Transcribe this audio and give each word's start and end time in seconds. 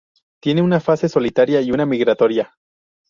Tienen 0.41 0.63
una 0.63 0.79
fase 0.79 1.07
solitaria 1.07 1.61
y 1.61 1.71
una 1.71 1.85
migratoria. 1.85 2.55